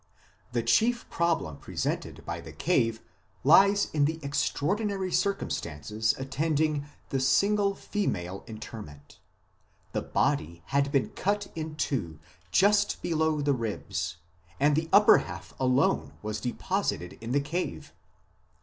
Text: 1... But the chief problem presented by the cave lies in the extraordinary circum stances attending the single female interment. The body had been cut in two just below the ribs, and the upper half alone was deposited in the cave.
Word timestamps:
1... 0.01 0.07
But 0.07 0.53
the 0.53 0.63
chief 0.63 1.07
problem 1.11 1.57
presented 1.57 2.25
by 2.25 2.41
the 2.41 2.51
cave 2.51 3.01
lies 3.43 3.87
in 3.93 4.05
the 4.05 4.19
extraordinary 4.23 5.11
circum 5.11 5.51
stances 5.51 6.15
attending 6.17 6.87
the 7.09 7.19
single 7.19 7.75
female 7.75 8.43
interment. 8.47 9.19
The 9.91 10.01
body 10.01 10.63
had 10.65 10.91
been 10.91 11.09
cut 11.09 11.51
in 11.53 11.75
two 11.75 12.17
just 12.49 13.03
below 13.03 13.41
the 13.41 13.53
ribs, 13.53 14.17
and 14.59 14.75
the 14.75 14.89
upper 14.91 15.19
half 15.19 15.53
alone 15.59 16.13
was 16.23 16.41
deposited 16.41 17.15
in 17.21 17.31
the 17.31 17.39
cave. 17.39 17.93